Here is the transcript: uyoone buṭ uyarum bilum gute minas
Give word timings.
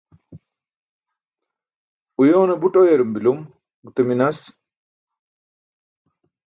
uyoone 2.21 2.53
buṭ 2.61 2.73
uyarum 2.81 3.11
bilum 3.15 3.39
gute 3.83 4.01
minas 4.07 4.39